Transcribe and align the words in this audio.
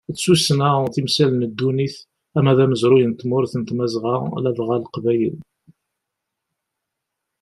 D 0.13 0.15
tussna, 0.21 0.71
timsal 0.93 1.31
n 1.35 1.43
ddunit 1.51 1.95
ama 2.37 2.51
d 2.57 2.59
amezruy 2.63 3.03
n 3.05 3.11
tmurt 3.19 3.53
n 3.55 3.61
tmazɣa 3.63 4.15
ladɣa 4.43 4.75
leqbayel. 4.83 5.37